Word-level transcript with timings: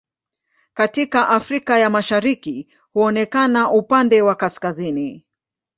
Katika 0.73 1.27
Afrika 1.29 1.79
ya 1.79 1.89
Mashariki 1.89 2.67
huonekana 2.93 3.71
upande 3.71 4.21
wa 4.21 4.35
kaskazini. 4.35 5.25